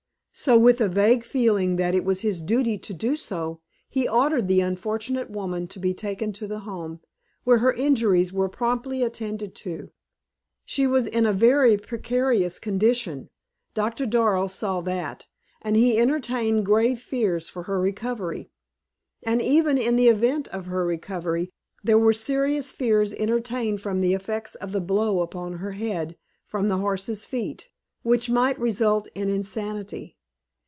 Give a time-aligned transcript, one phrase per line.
[0.33, 3.59] So, with a vague feeling that it was his duty to do so,
[3.89, 7.01] he ordered the unfortunate woman to be taken to the Home,
[7.43, 9.91] where her injuries were promptly attended to.
[10.63, 13.29] She was in a very precarious condition;
[13.73, 15.27] Doctor Darrow saw that,
[15.61, 18.49] and he entertained grave fears for her recovery.
[19.23, 21.51] And, even in the event of her recovery,
[21.83, 26.69] there were serious fears entertained from the effects of the blow upon her head from
[26.69, 27.69] the horse's feet,
[28.01, 30.15] which might result in insanity.